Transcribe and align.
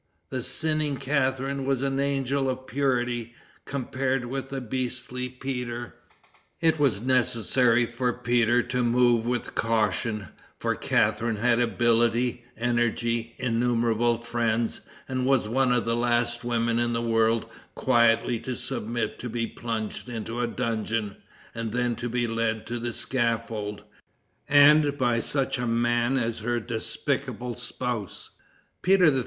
The 0.31 0.41
sinning 0.41 0.97
Catharine 0.97 1.63
was 1.63 1.83
an 1.83 1.99
angel 1.99 2.49
of 2.49 2.65
purity 2.65 3.35
compared 3.65 4.25
with 4.25 4.49
the 4.49 4.59
beastly 4.59 5.29
Peter. 5.29 5.93
It 6.59 6.79
was 6.79 7.03
necessary 7.03 7.85
for 7.85 8.11
Peter 8.11 8.63
to 8.63 8.81
move 8.83 9.27
with 9.27 9.53
caution, 9.53 10.29
for 10.57 10.73
Catharine 10.73 11.35
had 11.35 11.59
ability, 11.59 12.43
energy, 12.57 13.35
innumerable 13.37 14.17
friends, 14.17 14.81
and 15.07 15.23
was 15.23 15.47
one 15.47 15.71
of 15.71 15.85
the 15.85 15.95
last 15.95 16.43
women 16.43 16.79
in 16.79 16.93
the 16.93 17.01
world 17.03 17.45
quietly 17.75 18.39
to 18.39 18.55
submit 18.55 19.19
to 19.19 19.29
be 19.29 19.45
plunged 19.45 20.09
into 20.09 20.41
a 20.41 20.47
dungeon, 20.47 21.15
and 21.53 21.71
then 21.73 21.95
to 21.97 22.09
be 22.09 22.25
led 22.25 22.65
to 22.65 22.79
the 22.79 22.91
scaffold, 22.91 23.83
and 24.49 24.97
by 24.97 25.19
such 25.19 25.59
a 25.59 25.67
man 25.67 26.17
as 26.17 26.39
her 26.39 26.59
despicable 26.59 27.53
spouse. 27.55 28.31
Peter 28.81 29.15
III. 29.15 29.19